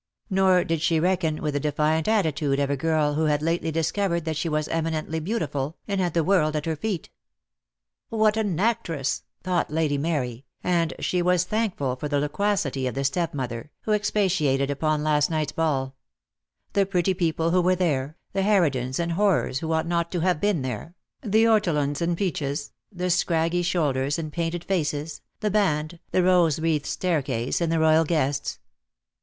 Nor 0.31 0.63
did 0.63 0.81
she 0.81 0.99
reckon 0.99 1.43
with 1.43 1.53
the 1.53 1.59
defiant 1.59 2.07
attitude 2.07 2.59
of 2.59 2.71
a 2.71 2.75
girl 2.75 3.13
who 3.13 3.25
had 3.25 3.43
lately 3.43 3.69
discovered 3.69 4.25
that 4.25 4.35
she 4.35 4.49
was 4.49 4.67
eminently 4.69 5.19
beautiful, 5.19 5.77
and 5.87 6.01
had 6.01 6.15
the 6.15 6.23
world 6.23 6.55
at 6.55 6.65
her 6.65 6.75
feet. 6.75 7.11
"What 8.09 8.35
an 8.35 8.59
actress," 8.59 9.21
thought 9.43 9.69
Lady 9.69 9.99
Mary, 9.99 10.43
and 10.63 10.95
she 10.97 11.21
was 11.21 11.43
thankful 11.43 11.95
for 11.95 12.07
the 12.09 12.19
loquacity 12.19 12.87
of 12.87 12.95
the 12.95 13.03
step 13.03 13.35
mother, 13.35 13.69
who 13.81 13.91
expatiated 13.91 14.71
upon 14.71 15.03
last 15.03 15.29
night's 15.29 15.51
ball: 15.51 15.95
the 16.73 16.87
pretty 16.87 17.13
people 17.13 17.51
who 17.51 17.61
were 17.61 17.75
there, 17.75 18.17
the 18.33 18.41
harridans 18.41 18.97
and 18.97 19.11
horrors 19.11 19.59
who 19.59 19.71
ought 19.71 19.85
not 19.85 20.11
to 20.13 20.21
have 20.21 20.41
been 20.41 20.63
there, 20.63 20.95
the 21.21 21.45
ortolans 21.45 22.01
and 22.01 22.17
peaches, 22.17 22.71
the 22.91 23.11
scraggy 23.11 23.61
shoulders 23.61 24.17
and 24.17 24.33
painted 24.33 24.63
faces, 24.63 25.21
the 25.41 25.51
band, 25.51 25.99
the 26.09 26.23
rose 26.23 26.59
wreathed 26.59 26.87
staircase 26.87 27.61
and 27.61 27.71
the 27.71 27.77
royal 27.77 28.03
guests. 28.03 28.57